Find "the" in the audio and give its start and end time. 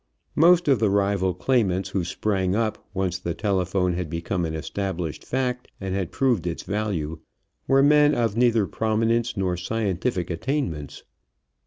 0.79-0.89, 3.19-3.35